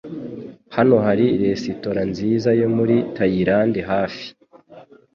Hano 0.75 0.95
hari 1.05 1.25
resitora 1.45 2.01
nziza 2.11 2.49
yo 2.61 2.67
muri 2.75 2.95
Tayilande 3.15 3.81
hafi. 3.91 4.27